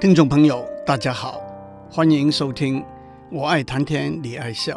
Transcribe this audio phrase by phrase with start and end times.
[0.00, 1.42] 听众朋友，大家好，
[1.90, 2.80] 欢迎收听
[3.30, 4.74] 《我爱谈天，你爱笑》，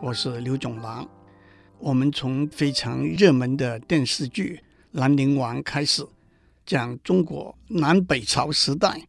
[0.00, 1.08] 我是刘总郎。
[1.78, 4.58] 我们从非常热门的电视剧
[4.98, 6.04] 《兰陵王》开始，
[6.66, 9.02] 讲中国南北朝时代，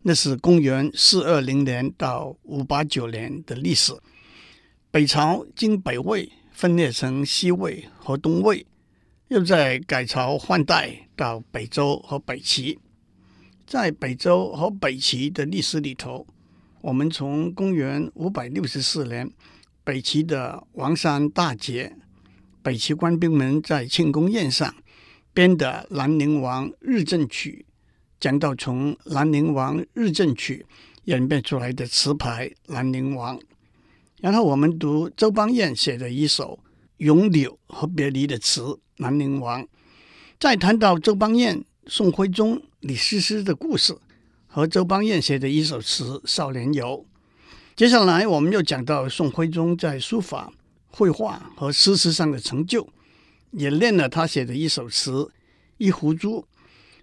[0.00, 3.92] 那是公元四二零年到五八九年的历史。
[4.90, 8.66] 北朝经北魏分裂成西魏和东魏，
[9.28, 12.78] 又在改朝换代到北周和北齐。
[13.68, 16.26] 在北周和北齐的历史里头，
[16.80, 19.30] 我们从公元五百六十四年
[19.84, 21.94] 北齐的王山大捷，
[22.62, 24.74] 北齐官兵们在庆功宴上
[25.34, 27.66] 编的《兰陵王日正曲》，
[28.18, 30.64] 讲到从《兰陵王日正曲》
[31.04, 33.38] 演变出来的词牌《兰陵王》，
[34.22, 36.58] 然后我们读周邦彦写的一首
[37.04, 38.62] 《咏柳和别离》的词
[38.96, 39.62] 《兰陵王》，
[40.40, 42.62] 再谈到周邦彦、宋徽宗。
[42.80, 43.98] 李师师的故事
[44.46, 47.04] 和周邦彦写的一首词《少年游》。
[47.74, 50.52] 接下来，我们又讲到宋徽宗在书法、
[50.86, 52.88] 绘画和诗词上的成就，
[53.50, 55.10] 也念了他写的一首词
[55.78, 56.42] 《一壶珠》。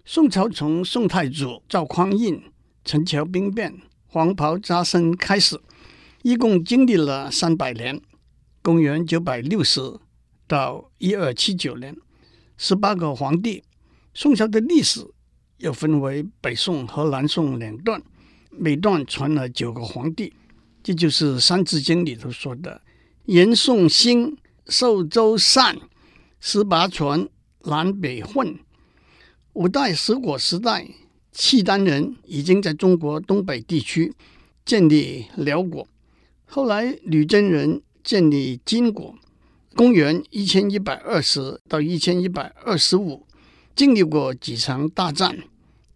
[0.06, 2.42] 宋朝从宋太祖赵匡胤、
[2.82, 5.60] 陈桥兵变、黄袍加身开始，
[6.22, 8.00] 一共经历了三百年，
[8.62, 9.98] 公元九百六十
[10.46, 11.94] 到一二七九年，
[12.56, 13.62] 十八个皇帝。
[14.14, 15.06] 宋朝的历史。
[15.58, 18.02] 又分为北宋和南宋两段，
[18.50, 20.32] 每段传了九个皇帝，
[20.82, 22.82] 这就是《三字经》里头说的
[23.26, 24.36] “元宋兴，
[24.68, 25.78] 寿周散，
[26.40, 27.28] 十八传，
[27.64, 28.58] 南北混”。
[29.54, 30.86] 五代十国时代，
[31.32, 34.12] 契丹人已经在中国东北地区
[34.64, 35.88] 建立辽国，
[36.44, 39.14] 后来女真人建立金国。
[39.74, 43.25] 公元一千一百二十到一千一百二十五。
[43.76, 45.36] 经历过几场大战，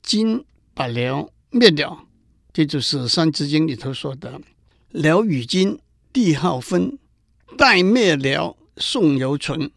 [0.03, 2.07] 金把辽灭掉，
[2.53, 4.39] 这就是《三字经》里头说的
[4.93, 5.79] “辽与金，
[6.13, 6.99] 帝号分，
[7.57, 9.71] 代灭辽，宋犹存”。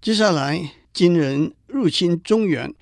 [0.00, 2.72] 接下来，金人入侵中原，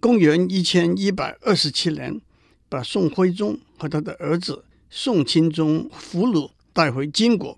[0.00, 2.20] 公元一千一百二十七年，
[2.68, 7.56] 把宋徽宗和他的儿子宋钦宗俘虏带回金国，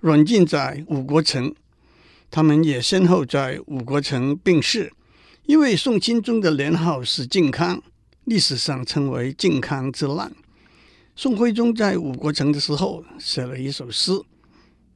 [0.00, 1.54] 软禁在五国城。
[2.30, 4.90] 他们也先后在五国城病逝。
[5.44, 7.82] 因为宋钦宗的年号是靖康，
[8.24, 10.32] 历史上称为靖康之难。
[11.16, 14.12] 宋徽宗在五国城的时候写了一首诗：“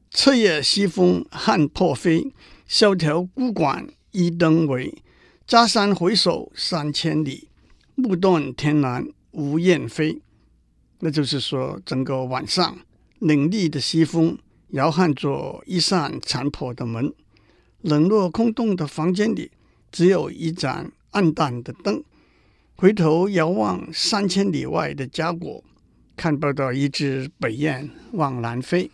[0.09, 2.31] 彻夜西风撼破飞，
[2.65, 5.03] 萧条孤馆一灯围。
[5.45, 7.49] 扎山回首三千里，
[7.95, 10.21] 目断天南无雁飞。”
[10.99, 12.79] 那就是说，整个晚上，
[13.19, 14.37] 凛厉的西风
[14.69, 17.13] 摇撼着一扇残破的门，
[17.81, 19.51] 冷落空洞的房间里。
[19.97, 22.03] 只有一盏暗淡的灯，
[22.75, 25.63] 回头遥望三千里外的家国，
[26.15, 28.91] 看不到一只北雁往南飞。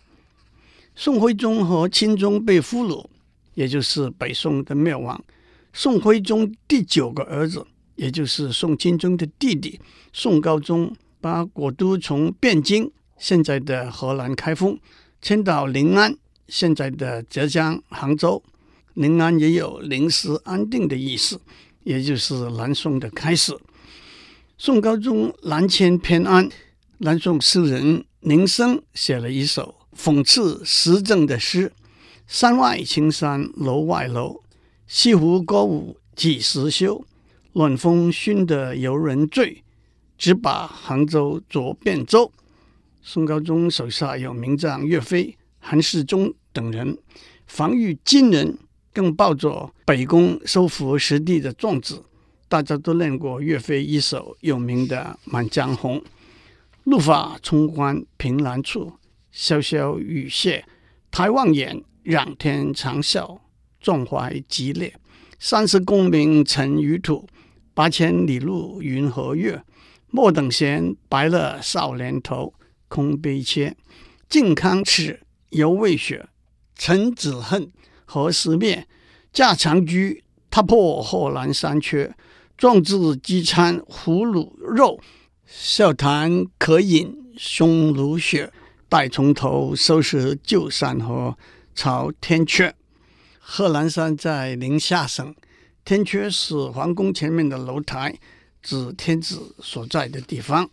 [0.96, 3.04] 宋徽宗和钦宗被俘虏，
[3.52, 5.22] 也就是北宋的灭亡。
[5.74, 7.66] 宋徽宗第九个儿子，
[7.96, 9.78] 也就是宋钦宗的弟弟
[10.10, 14.80] 宋高宗，把国都从汴京（现在的河南开封）
[15.20, 16.16] 迁到临安
[16.48, 18.42] （现在的浙江杭州）。
[18.94, 21.40] 临安也有临时安定的意思，
[21.82, 23.56] 也就是南宋的开始。
[24.56, 26.48] 宋高宗南迁偏安，
[26.98, 31.72] 南宋诗人林升写了一首讽刺时政的诗
[32.26, 34.42] ：“山外青山楼外楼，
[34.86, 37.04] 西湖歌舞几时休？
[37.54, 39.64] 暖风熏得游人醉，
[40.16, 42.30] 直把杭州作汴州。”
[43.02, 46.96] 宋高宗手下有名将岳飞、韩世忠等人，
[47.46, 48.56] 防御金人。
[48.94, 52.00] 更抱着北攻收复失地的壮志，
[52.48, 55.98] 大家都念过岳飞一首有名的《满江红》
[56.84, 58.92] ：“怒发冲冠凭栏处，
[59.34, 60.64] 潇潇雨歇
[61.10, 63.40] 抬望眼，仰天长啸
[63.80, 64.94] 壮怀激烈。
[65.40, 67.28] 三十功名尘与土，
[67.74, 69.60] 八千里路云和月。
[70.10, 72.54] 莫等闲，白了少年头，
[72.86, 73.76] 空悲切。
[74.28, 75.20] 靖康耻，
[75.50, 76.28] 犹未雪，
[76.76, 77.72] 臣子恨。”
[78.04, 78.86] 何时灭？
[79.32, 79.92] 驾长车，
[80.50, 82.14] 踏破贺兰山缺。
[82.56, 85.00] 壮志饥餐胡虏肉，
[85.44, 88.52] 笑谈渴饮匈奴血。
[88.88, 91.36] 待从头收拾旧山河，
[91.74, 92.72] 朝天阙。
[93.40, 95.34] 贺兰山在宁夏省，
[95.84, 98.16] 天阙是皇宫前面的楼台，
[98.62, 100.70] 指天子所在的地方。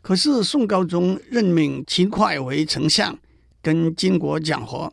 [0.00, 3.18] 可是宋高宗任命秦桧为丞相，
[3.60, 4.90] 跟金国讲和。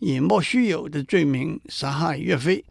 [0.00, 2.64] 以莫须有的罪名杀害岳飞。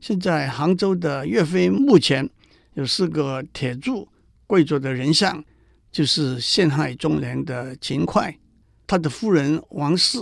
[0.00, 2.28] 现在杭州的岳飞墓前
[2.74, 4.08] 有四个铁柱
[4.46, 5.44] 跪着的人像，
[5.90, 8.38] 就是陷害忠良的秦桧，
[8.86, 10.18] 他的夫人王氏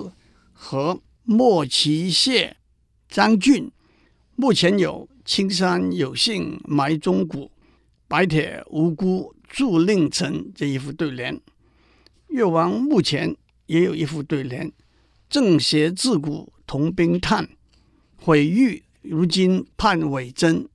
[0.53, 2.57] 和莫其谢
[3.09, 3.71] 张俊，
[4.37, 7.51] 目前有青山有幸埋忠骨，
[8.07, 11.41] 白铁无辜铸令臣这一副对联。
[12.29, 13.37] 越王墓前
[13.67, 14.71] 也有一副对联：
[15.29, 17.49] 正邪自古同冰炭，
[18.17, 20.69] 毁誉如今判伪真。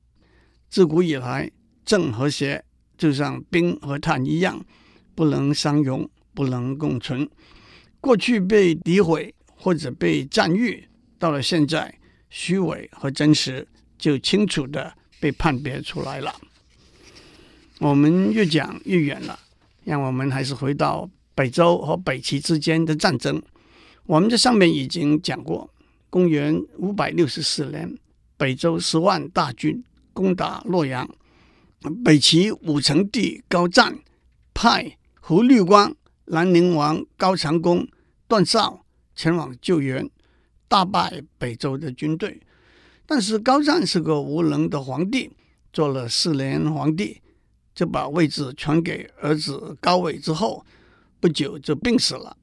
[0.70, 1.50] 自古以来，
[1.86, 2.64] 正和邪
[2.98, 4.66] 就像冰和炭一样，
[5.16, 7.30] 不能相容，不能共存。
[8.02, 10.88] 过去被诋毁或者被赞誉，
[11.18, 11.98] 到了现在，
[12.30, 13.68] 虚伪和真实
[13.98, 16.36] 就清楚地被判别出来了。
[17.80, 19.40] 我们越讲越远了，
[19.84, 23.42] 让我们还是回到北周和北齐之间的战争。
[24.06, 25.70] 我们在上面已经讲过，
[26.18, 27.96] 公元五百六十四年，
[28.38, 29.84] 北周十万大军。
[30.14, 31.08] 攻打洛阳，
[32.04, 34.00] 北齐武成帝高湛
[34.52, 37.88] 派胡律光、兰陵王高长恭、
[38.28, 38.84] 段绍
[39.14, 40.10] 前往救援，
[40.68, 42.42] 大败北周的军队。
[43.06, 45.30] 但是高湛是个无能的皇帝，
[45.72, 47.22] 做了四年皇帝，
[47.76, 50.66] 就把位置传给儿子高纬之后，
[51.20, 52.36] 不久就病死了。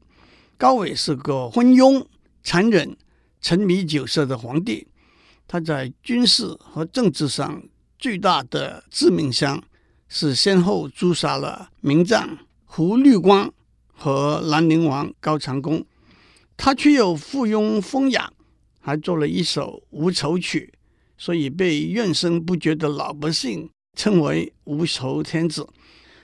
[0.56, 2.06] 高纬是个昏庸、
[2.44, 2.96] 残忍、
[3.44, 4.86] 沉迷酒色的皇帝。
[5.46, 7.62] 他在军事和政治上
[7.98, 9.62] 最大的致命伤
[10.08, 13.52] 是先后诛杀了名将胡律光
[13.92, 15.84] 和兰陵王高长恭。
[16.56, 18.32] 他却又附庸风雅，
[18.80, 20.72] 还做了一首无愁曲，
[21.18, 25.68] 所以被怨声不绝的老百姓称为无愁天子。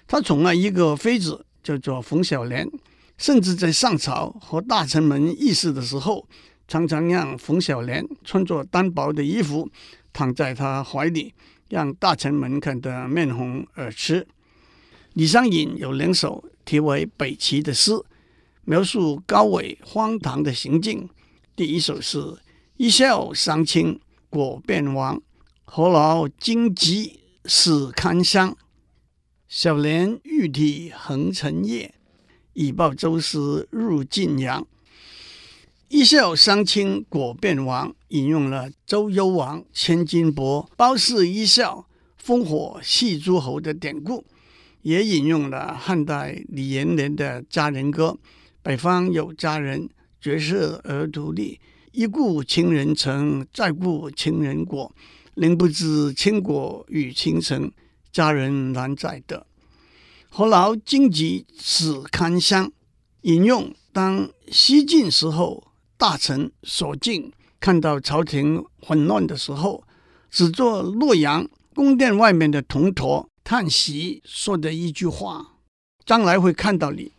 [0.06, 2.66] 他宠爱一个妃子，叫做冯小莲，
[3.18, 6.26] 甚至在上朝和大臣们议事的时候。
[6.70, 9.68] 常常让冯小莲穿着单薄的衣服
[10.12, 11.34] 躺在他怀里，
[11.68, 14.24] 让大臣们看得面红耳赤。
[15.14, 17.90] 李商隐有两首题为《北齐》的诗，
[18.62, 21.08] 描述高纬荒唐的行径。
[21.56, 22.38] 第一首是
[22.78, 25.20] “一笑丧亲果变王，
[25.64, 28.56] 何劳荆棘使堪香。
[29.48, 31.92] 小莲玉体横陈夜，
[32.52, 34.64] 以报周师入晋阳。”
[35.92, 41.84] 一笑丧亲果变王，引用了周幽王千金帛褒姒一笑，
[42.24, 44.24] 烽火戏诸侯的典故，
[44.82, 48.16] 也引用了汉代李延年的《佳人歌》
[48.62, 49.90] ：“北方有佳人，
[50.20, 51.58] 绝世而独立。
[51.90, 54.94] 一顾倾人城，再顾倾人国。
[55.34, 57.68] 宁不知倾国与倾城，
[58.12, 59.44] 佳人难再得。
[60.28, 62.70] 何劳荆棘死堪香。”
[63.22, 65.64] 引用当西晋时候。
[66.00, 67.30] 大臣所敬
[67.60, 69.84] 看到朝廷混乱的时候，
[70.30, 75.56] 只做洛阳宫殿外面的铜驼叹息说的一句话
[76.06, 77.12] ：“将来会看到你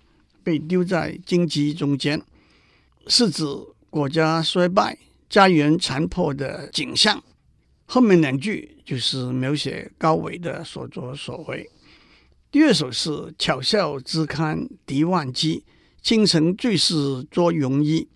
[0.43, 2.19] 被丢在荆棘中间。”
[3.05, 3.45] 是指
[3.91, 4.97] 国家衰败、
[5.29, 7.23] 家园残破的景象。
[7.85, 11.69] 后面两句就是描写高纬的所作所为。
[12.49, 15.63] 第二首是“巧笑之堪敌万机，
[16.01, 18.07] 倾城最是捉戎衣。”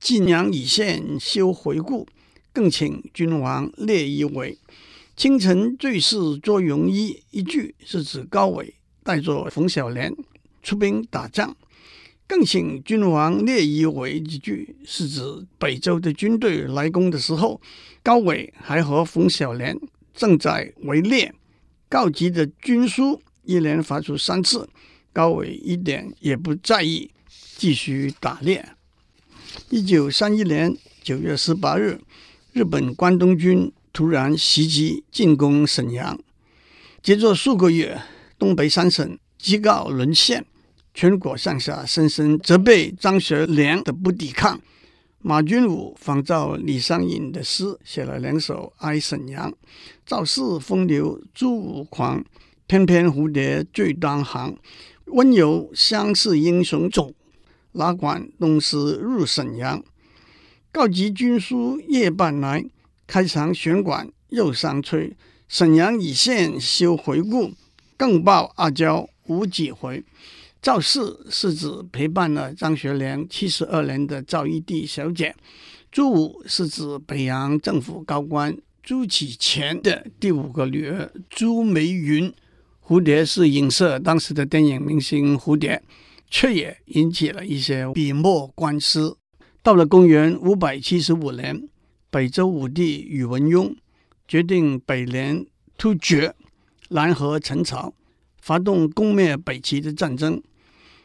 [0.00, 2.06] 晋阳已现休回顾，
[2.52, 4.58] 更请君王列一围。
[5.16, 10.14] 倾城坠饰捉戎衣，一句是指高纬带着冯小莲
[10.62, 11.56] 出兵打仗；
[12.28, 15.20] 更请君王列一围，一句是指
[15.58, 17.60] 北周的军队来攻的时候，
[18.02, 19.76] 高纬还和冯小莲
[20.14, 21.34] 正在围猎。
[21.88, 24.68] 告急的军书一连发出三次，
[25.12, 27.10] 高纬一点也不在意，
[27.56, 28.77] 继续打猎。
[29.70, 32.00] 一九三一年九月十八日，
[32.52, 36.18] 日本关东军突然袭击进攻沈阳，
[37.02, 38.00] 接着数个月，
[38.38, 40.44] 东北三省即告沦陷，
[40.94, 44.60] 全国上下深深责备张学良的不抵抗。
[45.20, 49.50] 马君武仿照李商隐的诗，写了两首《哀沈阳》：
[50.06, 52.24] 赵氏风流朱武狂，
[52.66, 54.56] 翩翩蝴蝶最当行。
[55.06, 57.12] 温柔乡士英雄冢。
[57.78, 59.80] 拉管东师入沈阳，
[60.72, 62.64] 告急军书夜半来，
[63.06, 65.16] 开场弦管又相催。
[65.46, 67.52] 沈阳已现休回顾，
[67.96, 70.02] 更报阿娇无几回。
[70.60, 75.36] 赵氏是指陪伴了张学良七十二年的赵一娣小姐，
[75.92, 82.34] 朱武是指北洋政府高官朱启潜的第五个女儿朱梅云。
[82.84, 85.80] 蝴蝶是影射当时的电影明星蝴蝶。
[86.30, 89.16] 却也引起了一些笔墨官司。
[89.62, 91.68] 到了公元五百七十五年，
[92.10, 93.76] 北周武帝宇文邕
[94.26, 95.44] 决定北联
[95.76, 96.34] 突厥，
[96.90, 97.92] 南和陈朝，
[98.40, 100.42] 发动攻灭北齐的战争。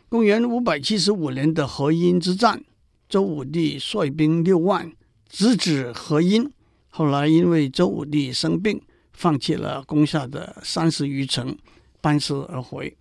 [0.07, 2.63] 公元五百七十五年的河阴之战，
[3.09, 4.93] 周武帝率兵六万
[5.27, 6.49] 直指河阴，
[6.89, 11.57] 后来因为周武帝生病，放弃了攻下的三十余城，
[11.99, 12.95] 班师而回。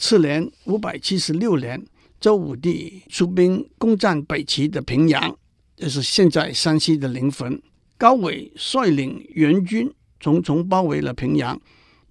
[0.00, 1.86] 次年五百七十六年，
[2.18, 5.36] 周武帝出兵攻占北齐的平阳，
[5.76, 7.60] 这是现在山西的临汾。
[7.98, 11.60] 高纬率领援军重重包围了平阳，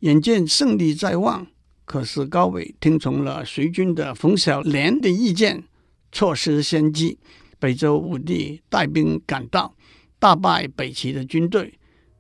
[0.02, 1.48] 眼见胜利在望。
[1.84, 5.64] 可是高纬听从了随军的冯小濂的意见，
[6.12, 7.18] 错失先机。
[7.58, 9.74] 北周武帝带兵赶到，
[10.20, 11.74] 大败北齐的军队。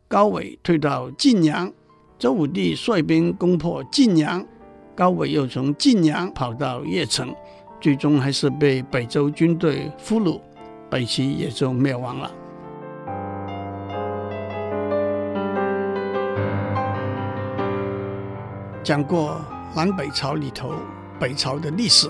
[0.08, 1.72] 高纬退到晋阳，
[2.18, 4.44] 周武帝率兵攻破晋阳，
[5.00, 7.34] 高纬又从晋阳跑到邺城，
[7.80, 10.42] 最终还是被北周军队俘虏，
[10.90, 12.30] 北齐也就灭亡了。
[18.84, 19.40] 讲过。
[19.76, 20.74] 南北朝里头，
[21.20, 22.10] 北朝的历史，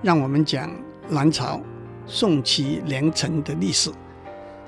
[0.00, 0.70] 让我们讲
[1.08, 1.60] 南朝
[2.06, 3.90] 宋齐梁陈的历史。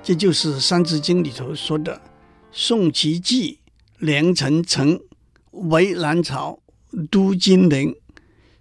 [0.02, 1.98] 这就是《三字经》里头说的
[2.50, 3.60] “宋齐继，
[3.98, 4.98] 梁陈承，
[5.52, 6.58] 为南朝，
[7.10, 7.94] 都金陵”。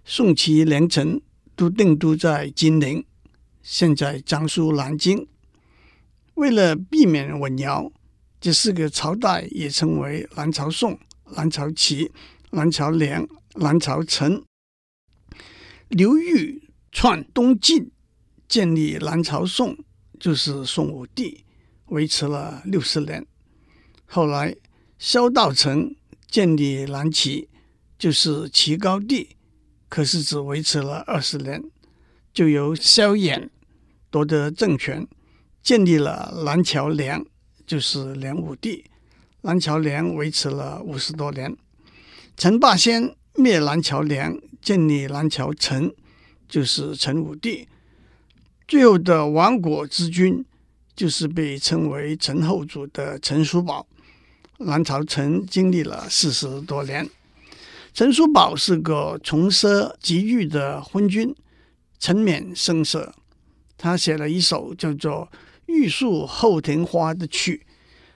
[0.04, 1.20] 宋齐梁陈
[1.54, 3.04] 都定都在金陵，
[3.62, 5.26] 现在江苏南京。
[6.34, 7.92] 为了避免混淆，
[8.40, 10.98] 这四个朝代也称为南朝宋、
[11.36, 12.10] 南朝齐、
[12.50, 13.28] 南朝梁。
[13.56, 14.44] 南朝陈，
[15.88, 17.90] 刘裕篡东晋，
[18.48, 19.76] 建立南朝宋，
[20.20, 21.44] 就是宋武帝，
[21.86, 23.26] 维持了六十年。
[24.06, 24.54] 后来
[25.00, 25.96] 萧道成
[26.28, 27.48] 建立南齐，
[28.00, 29.36] 就是齐高帝，
[29.88, 31.62] 可是只维持了二十年，
[32.34, 33.48] 就由萧衍
[34.10, 35.06] 夺得政权，
[35.62, 37.24] 建立了南朝梁，
[37.64, 38.86] 就是梁武帝，
[39.42, 41.56] 南朝梁维持了五十多年。
[42.36, 43.14] 陈霸先。
[43.36, 45.94] 灭南朝梁，建立南朝陈，
[46.48, 47.68] 就是陈武帝。
[48.66, 50.44] 最后的亡国之君，
[50.96, 53.86] 就是被称为陈后主的陈叔宝。
[54.58, 57.08] 南朝陈经历了四十多年。
[57.92, 61.34] 陈叔宝是个从奢极欲的昏君，
[61.98, 63.12] 沉湎声色。
[63.76, 65.28] 他写了一首叫做
[65.66, 67.66] 《玉树后庭花》的曲。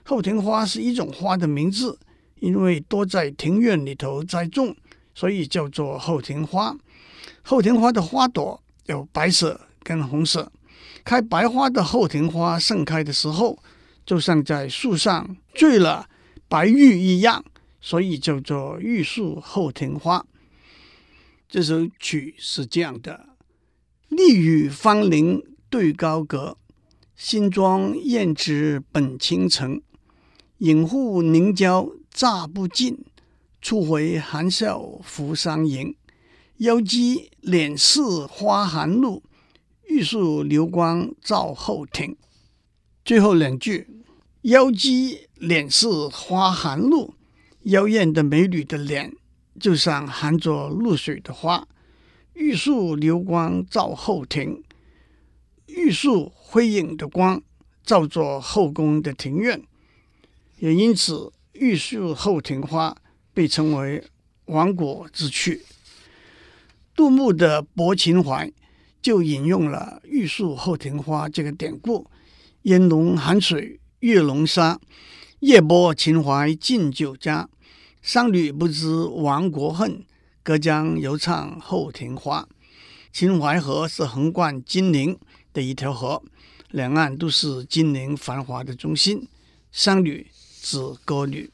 [0.03, 1.99] 后庭花是一种花的名字，
[2.39, 4.75] 因为多在庭院里头栽种。
[5.13, 6.75] 所以叫做后庭花。
[7.41, 10.51] 后庭花的花朵有白色跟红色，
[11.05, 13.57] 开白花的后庭花盛开的时候，
[14.05, 16.09] 就像在树上缀了
[16.49, 17.43] 白玉一样，
[17.85, 20.25] 所以叫做玉树后庭花。
[21.47, 23.29] 这首曲是这样的：
[24.09, 25.39] 丽宇芳林
[25.69, 26.57] 对高阁，
[27.15, 29.79] 新妆艳质本倾城。
[30.57, 33.05] 隐户凝胶乍不尽。
[33.61, 35.95] 初回含笑扶桑迎，
[36.57, 39.21] 腰肌脸似花含露，
[39.87, 42.17] 玉树流光照后庭。
[43.03, 44.03] 最后两句，
[44.41, 47.13] 腰肌脸似花含露，
[47.65, 49.13] 妖艳的美女的脸
[49.59, 51.67] 就像含着露水的花。
[52.33, 54.63] 玉树流光照后庭，
[55.67, 57.41] 玉树辉映的光
[57.83, 59.61] 照着后宫的庭院，
[60.57, 62.97] 也因此玉树后庭花。
[63.35, 64.01] 被称为
[64.45, 65.65] 亡国之曲。
[66.95, 68.47] 杜牧的《泊秦淮》
[69.01, 72.09] 就引用了“玉树后庭花”这个典故
[72.63, 74.79] ：“烟笼寒水月笼沙，
[75.41, 77.49] 夜泊秦淮近酒家。
[78.05, 80.05] 商女不知亡国恨，
[80.43, 82.47] 隔江犹唱后庭花。”
[83.11, 85.17] 秦淮河是横贯金陵
[85.51, 86.21] 的一条河，
[86.69, 89.27] 两岸都是金陵繁华的中心。
[89.71, 90.27] 商女
[90.61, 91.49] 指歌女。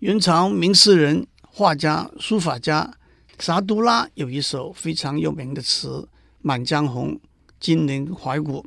[0.00, 2.98] 元朝名诗人、画家、书法家
[3.38, 5.88] 沙都拉有一首非常有名的词
[6.42, 7.14] 《满江红·
[7.58, 8.60] 金陵怀古》：“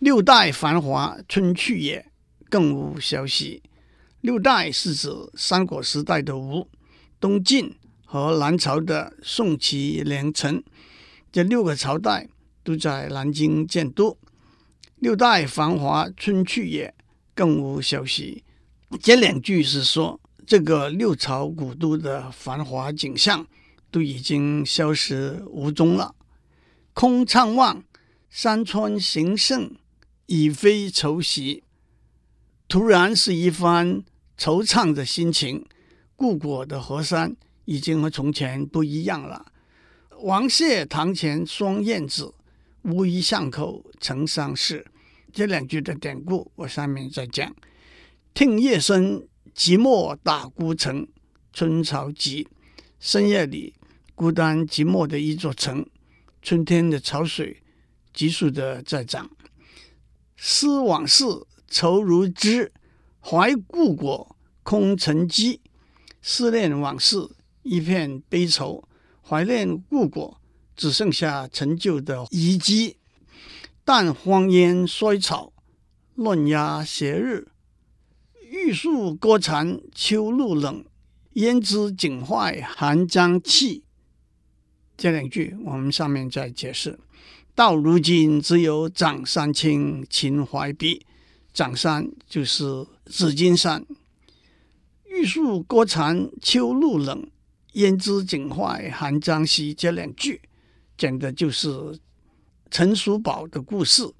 [0.00, 2.06] 六代繁华春去也，
[2.48, 3.62] 更无消息。”
[4.24, 6.66] 六代是指三国时代的吴、
[7.20, 7.76] 东晋
[8.06, 10.64] 和南朝的宋、齐、梁、陈，
[11.30, 12.26] 这六个朝代
[12.62, 14.16] 都在南京建都。
[14.96, 16.94] 六代繁华春去也，
[17.34, 18.42] 更无消息。
[19.02, 20.18] 这两句是说。
[20.46, 23.46] 这个六朝古都的繁华景象
[23.90, 26.14] 都已经消失无踪了。
[26.92, 27.82] 空怅望，
[28.28, 29.74] 山川形胜，
[30.26, 31.62] 已非昔。
[32.68, 34.04] 突然是一番
[34.38, 35.64] 惆怅的心情。
[36.16, 39.52] 故国的河山已经和从前不一样了。
[40.22, 42.32] 王谢堂前双燕子，
[42.82, 44.86] 乌衣巷口成伤士。
[45.32, 47.54] 这两句的典故，我上面再讲。
[48.32, 49.26] 听夜声。
[49.54, 51.06] 寂寞打孤城，
[51.52, 52.48] 春潮急。
[52.98, 53.72] 深夜里
[54.16, 55.86] 孤单寂寞的一座城，
[56.42, 57.62] 春天的潮水
[58.12, 59.30] 急速的在涨。
[60.36, 61.24] 思往事，
[61.68, 62.68] 愁如织；
[63.26, 65.60] 怀故国，空城寂。
[66.20, 67.30] 思念往事，
[67.62, 68.84] 一片悲愁；
[69.26, 70.38] 怀念故国，
[70.76, 72.98] 只剩下陈旧的遗迹。
[73.82, 75.54] 但荒烟衰草，
[76.14, 77.48] 乱鸦斜日。
[78.42, 80.84] 玉树歌残，秋露冷。
[81.32, 83.84] 胭脂锦怀寒江气。
[84.96, 87.00] 这两句我们上面再解释。
[87.54, 91.06] 到如今，只有长山青，秦淮碧。
[91.54, 93.86] 长山就是紫金山。
[95.06, 97.30] 玉树歌残，秋露冷。
[97.74, 99.72] 胭脂锦怀寒江稀。
[99.72, 100.40] 这两句
[100.96, 101.98] 讲的就是
[102.70, 104.12] 陈叔宝的故事。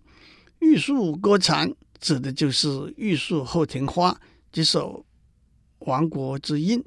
[0.61, 5.05] 玉树歌残指的就是玉树后庭花这首
[5.81, 6.85] 亡国之音。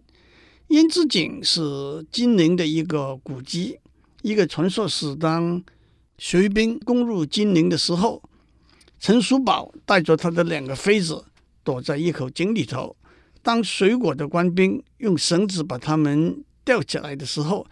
[0.70, 3.80] 胭脂井是金陵的一个古迹，
[4.22, 5.64] 一个传说是当
[6.18, 8.22] 隋兵攻入金陵的时候，
[9.00, 11.26] 陈叔宝带着他的两个妃子
[11.64, 12.96] 躲在一口井里头。
[13.42, 17.66] 当隋国的官兵用绳子把他们吊起来的时候，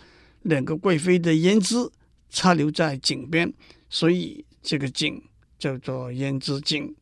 [0.44, 1.89] 两个贵妃的胭脂
[2.29, 3.53] 插留在井边，
[3.89, 5.22] 所以这个井
[5.58, 6.96] 叫做胭脂井。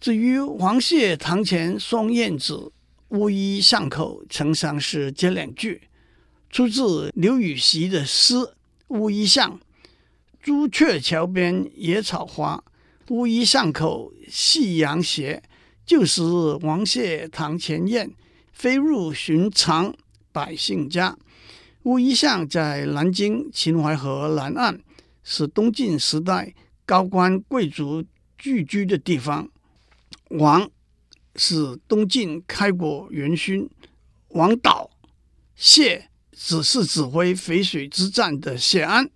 [0.00, 2.72] 至于王谢堂前双燕子。
[3.10, 5.82] 乌衣巷口成相思，这两句
[6.50, 8.34] 出自刘禹锡的诗
[8.88, 9.52] 《乌衣巷》：
[10.42, 12.64] 朱雀桥边野草花，
[13.08, 15.42] 乌衣巷口夕阳斜。
[15.84, 16.22] 旧时
[16.62, 18.10] 王谢堂前燕，
[18.52, 19.94] 飞入寻常
[20.32, 21.16] 百姓家。
[21.82, 24.80] 乌衣巷在南京秦淮河南岸，
[25.22, 26.54] 是东晋时代
[26.86, 28.02] 高官贵族
[28.38, 29.50] 聚居的地方。
[30.30, 30.70] 王。
[31.36, 33.68] 是东晋开国元勋
[34.28, 34.88] 王导，
[35.56, 39.10] 谢只是指挥淝水之战的谢安，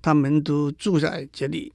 [0.00, 1.74] 他们都住在这里。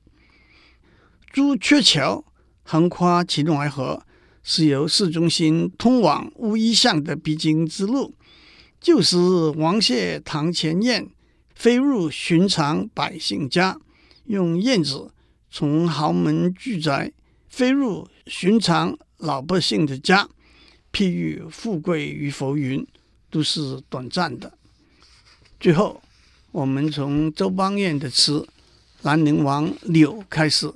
[1.33, 2.23] 朱雀桥
[2.61, 4.05] 横跨秦淮河，
[4.43, 8.13] 是由市中心通往乌衣巷的必经之路。
[8.79, 9.17] 旧时
[9.55, 11.09] 王谢堂前燕，
[11.55, 13.79] 飞入寻常百姓家，
[14.25, 15.11] 用燕子
[15.49, 17.11] 从豪门巨宅
[17.49, 18.95] 飞入寻常。
[19.17, 20.29] 老百姓的家，
[20.91, 22.85] 譬喻富贵与浮云，
[23.31, 24.55] 都是短暂的。
[25.59, 26.03] 最后，
[26.51, 28.41] 我们从周邦彦的词
[29.01, 30.69] 《兰陵王柳》开始，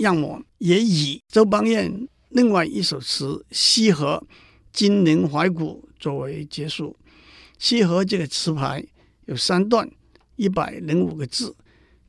[0.00, 4.26] 让我也以周邦彦另外一首词《西河·
[4.72, 6.96] 金陵怀古》作为结束。
[7.58, 8.82] 《西河》这个词牌
[9.26, 9.90] 有三段，
[10.36, 11.54] 一百零五个字。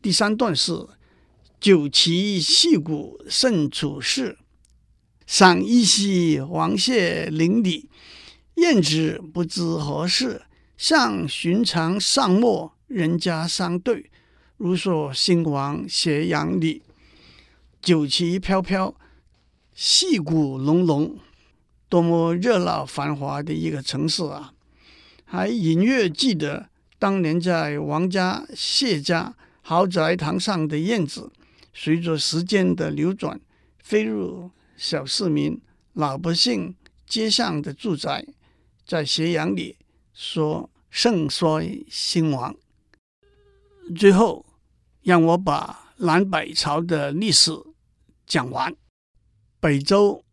[0.02, 0.88] 第三段是
[1.60, 4.38] “酒旗戏鼓胜处事”。
[5.28, 7.90] 赏一夕王谢林里，
[8.56, 10.44] 燕子不知何事，
[10.78, 14.10] 向寻常上陌人家相对，
[14.56, 16.84] 如说兴亡斜阳里。
[17.82, 18.96] 酒旗飘飘，
[19.74, 21.18] 戏鼓隆隆，
[21.90, 24.54] 多么热闹繁华的一个城市啊！
[25.26, 31.32] 还隐约记得当年在王家谢家豪宅堂上的燕子，
[31.74, 33.40] 随着时间的流转，
[33.84, 34.52] 飞入。
[34.78, 35.62] 小市民、
[35.94, 38.26] 老百姓街巷的住宅，
[38.84, 39.78] 在斜阳里
[40.12, 42.56] 说盛衰兴亡。
[43.96, 44.44] 最后，
[45.04, 47.52] 让我把南北朝的历史
[48.32, 48.74] 讲完。
[49.60, 50.24] 北周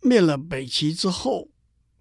[0.00, 1.50] 灭了北齐之后，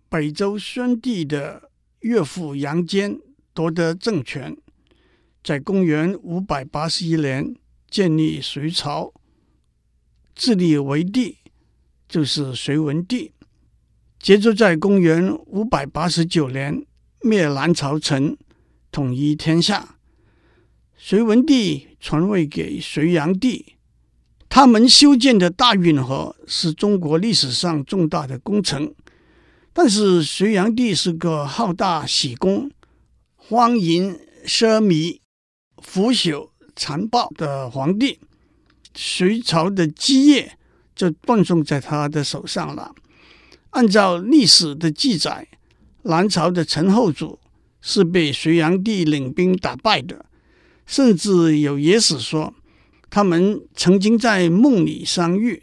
[0.07, 3.19] 北周宣帝的岳父杨坚
[3.53, 4.55] 夺得政权，
[5.43, 7.53] 在公元五百八十一年
[7.89, 9.13] 建立隋朝，
[10.33, 11.39] 自立为帝。
[12.07, 13.33] 就是隋文帝，
[14.19, 16.85] 接着在公元五百八十九年
[17.21, 18.37] 灭南朝陈，
[18.89, 19.97] 统一天下。
[20.97, 23.75] 隋文帝传位给隋炀帝，
[24.51, 28.93] 他们修建的大运河是中国历史上重大的工程。
[29.71, 32.69] 但是隋炀帝是个好大喜功、
[33.37, 35.19] 荒淫奢靡、
[35.81, 38.19] 腐朽残暴的皇帝，
[38.93, 40.57] 隋朝的基业。
[40.93, 42.93] 就断送在他的手上了。
[43.71, 45.47] 按照历史的记载，
[46.03, 47.39] 南朝的陈后主
[47.81, 50.25] 是被隋炀帝领兵打败的，
[50.85, 52.53] 甚至有野史说，
[53.11, 55.61] 他们曾经在梦里相遇。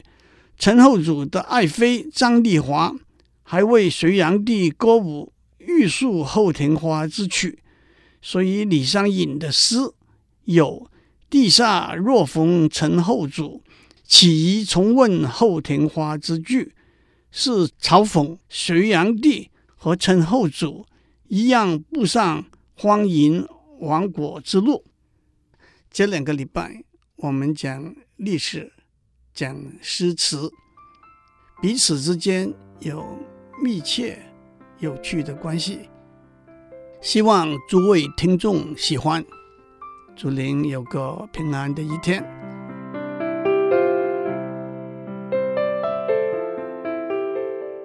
[0.57, 2.95] 陈后主的爱妃张丽华
[3.43, 5.33] 还为隋炀帝歌舞
[5.65, 7.59] 《玉树后庭花》之曲，
[8.23, 9.79] 所以李商隐的诗
[10.45, 10.89] 有
[11.29, 13.63] “地下若逢陈后主”。
[14.05, 16.75] 岂疑重问后庭花之句，
[17.31, 20.87] 是嘲讽隋炀帝和陈后主
[21.29, 23.47] 一样步上荒淫
[23.81, 24.83] 亡国之路。
[25.91, 26.83] 这两个礼拜，
[27.21, 28.73] 我们讲历史，
[29.35, 30.53] 讲诗词，
[31.61, 33.05] 彼此之间有
[33.61, 34.17] 密切、
[34.79, 35.81] 有趣的关系。
[37.01, 39.25] 希望诸位听众喜欢，
[40.15, 42.25] 祝您有个平安的一天。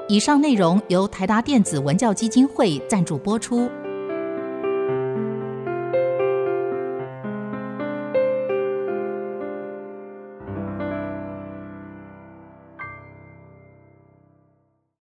[0.07, 3.67] 以上内容由台达电子文教基金会赞助播出。